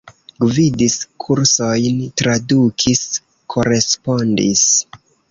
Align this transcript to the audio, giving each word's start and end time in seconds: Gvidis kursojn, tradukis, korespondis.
Gvidis 0.43 0.93
kursojn, 1.25 1.99
tradukis, 2.21 3.03
korespondis. 3.55 4.65